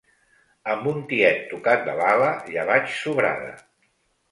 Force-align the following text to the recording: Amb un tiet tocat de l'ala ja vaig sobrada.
Amb 0.75 0.89
un 0.91 0.97
tiet 1.11 1.43
tocat 1.51 1.85
de 1.91 1.95
l'ala 2.01 2.33
ja 2.57 2.67
vaig 2.73 2.91
sobrada. 3.03 3.55